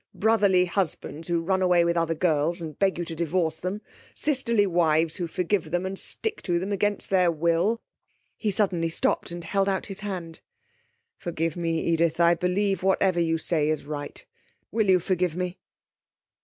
[0.15, 3.83] Brotherly husbands who run away with other girls, and beg you to divorce them;
[4.15, 7.83] sisterly wives who forgive them and stick to them against their will....'
[8.35, 10.41] He suddenly stopped, and held out his hand.
[11.17, 12.19] 'Forgive me, Edith.
[12.19, 14.25] I believe whatever you say is right.
[14.71, 15.59] Will you forgive me?'